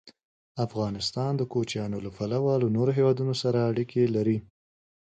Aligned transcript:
افغانستان 0.65 1.31
د 1.37 1.41
کوچیانو 1.53 1.97
له 2.05 2.09
پلوه 2.17 2.53
له 2.63 2.67
نورو 2.75 2.91
هېوادونو 2.97 3.33
سره 3.43 3.67
اړیکې 3.71 4.01
لري. 4.15 4.37